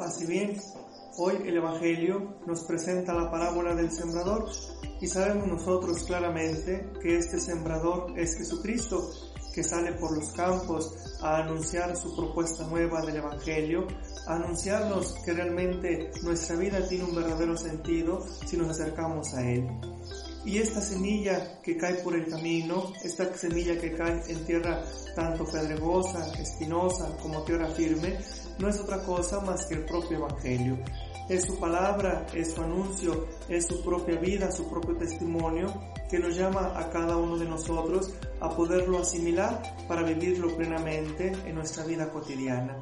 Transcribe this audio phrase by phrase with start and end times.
[0.00, 0.56] Así bien,
[1.16, 4.48] hoy el Evangelio nos presenta la parábola del sembrador
[5.00, 9.10] y sabemos nosotros claramente que este sembrador es Jesucristo,
[9.52, 13.88] que sale por los campos a anunciar su propuesta nueva del Evangelio,
[14.28, 19.66] a anunciarnos que realmente nuestra vida tiene un verdadero sentido si nos acercamos a Él.
[20.48, 24.82] Y esta semilla que cae por el camino, esta semilla que cae en tierra
[25.14, 28.16] tanto pedregosa, espinosa como tierra firme,
[28.58, 30.78] no es otra cosa más que el propio Evangelio.
[31.28, 35.70] Es su palabra, es su anuncio, es su propia vida, su propio testimonio
[36.08, 41.56] que nos llama a cada uno de nosotros a poderlo asimilar para vivirlo plenamente en
[41.56, 42.80] nuestra vida cotidiana.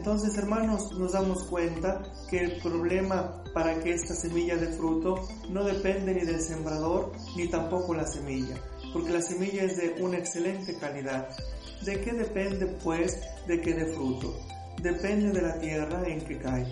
[0.00, 2.00] Entonces, hermanos, nos damos cuenta
[2.30, 7.48] que el problema para que esta semilla de fruto no depende ni del sembrador ni
[7.48, 8.56] tampoco la semilla,
[8.94, 11.28] porque la semilla es de una excelente calidad.
[11.84, 14.34] ¿De qué depende pues de que dé fruto?
[14.80, 16.66] Depende de la tierra en que cae.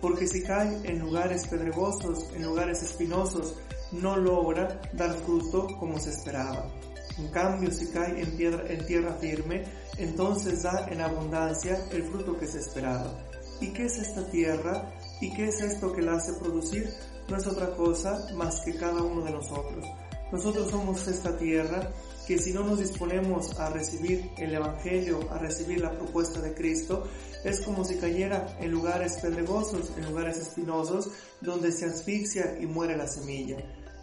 [0.00, 3.56] Porque si cae en lugares pedregosos, en lugares espinosos,
[3.92, 6.66] no logra dar fruto como se esperaba.
[7.18, 8.36] En cambio, si cae en,
[8.86, 9.64] tierra firme,
[9.98, 13.12] entonces da en abundancia el fruto que se esperaba.
[13.60, 14.90] ¿Y qué es esta tierra?
[15.20, 16.88] ¿Y qué es esto que la hace producir?
[17.28, 19.84] No es otra cosa más que cada uno de nosotros.
[20.32, 21.90] Nosotros somos esta tierra
[22.26, 27.08] que si no nos disponemos a recibir el Evangelio, a recibir la propuesta de Cristo,
[27.44, 32.96] es como si cayera en lugares pedregosos, en lugares espinosos, donde se asfixia y muere
[32.96, 33.56] la semilla.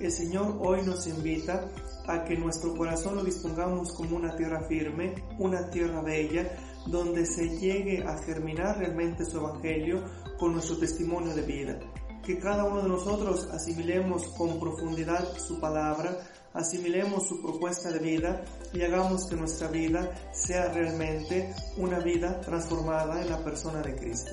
[0.00, 1.68] El Señor hoy nos invita
[2.06, 6.50] a que nuestro corazón lo dispongamos como una tierra firme, una tierra bella,
[6.86, 10.02] donde se llegue a germinar realmente su Evangelio
[10.38, 11.78] con nuestro testimonio de vida.
[12.24, 16.18] Que cada uno de nosotros asimilemos con profundidad su palabra,
[16.52, 23.22] asimilemos su propuesta de vida y hagamos que nuestra vida sea realmente una vida transformada
[23.22, 24.32] en la persona de Cristo.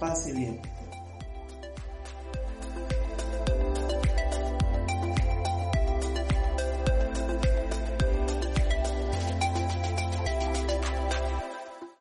[0.00, 0.60] Paz y bien.